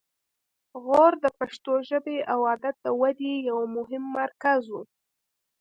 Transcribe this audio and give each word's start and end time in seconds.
غور 0.83 1.13
د 1.23 1.25
پښتو 1.39 1.73
ژبې 1.89 2.17
او 2.31 2.39
ادب 2.53 2.75
د 2.85 2.87
ودې 3.01 3.33
یو 3.49 3.59
مهم 3.75 4.03
مرکز 4.19 4.61
و 4.69 4.75